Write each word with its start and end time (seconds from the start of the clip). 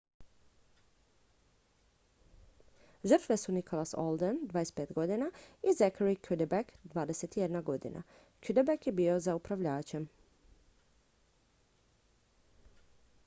žrtve 3.03 3.37
su 3.37 3.51
nicholas 3.51 3.93
alden 4.03 4.39
25 4.53 5.29
i 5.63 5.73
zachary 5.73 6.15
cuddeback 6.27 6.71
21. 6.85 8.01
cuddeback 8.47 8.87
je 8.87 8.93
bio 8.93 9.19
za 9.19 9.35
upravljačem 9.35 10.07